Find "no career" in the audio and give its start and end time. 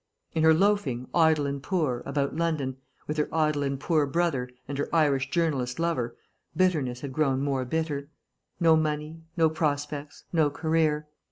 10.33-11.07